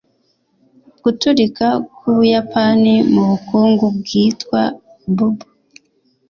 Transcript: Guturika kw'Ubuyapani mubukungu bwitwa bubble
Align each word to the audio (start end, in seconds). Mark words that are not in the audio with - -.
Guturika 1.03 1.67
kw'Ubuyapani 1.95 2.93
mubukungu 3.13 3.85
bwitwa 3.97 4.61
bubble 5.15 5.49